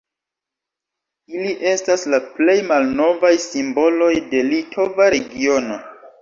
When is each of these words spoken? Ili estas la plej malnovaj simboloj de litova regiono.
Ili 1.35 1.51
estas 1.71 2.05
la 2.13 2.19
plej 2.37 2.55
malnovaj 2.71 3.31
simboloj 3.45 4.11
de 4.33 4.41
litova 4.49 5.11
regiono. 5.17 5.79